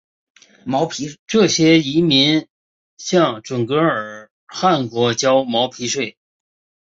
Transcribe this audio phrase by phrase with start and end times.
[1.27, 2.47] 这些遗民
[2.97, 6.17] 向准噶尔汗国交毛皮税。